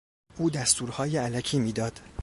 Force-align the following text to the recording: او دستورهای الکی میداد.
او 0.37 0.49
دستورهای 0.49 1.17
الکی 1.17 1.59
میداد. 1.59 1.99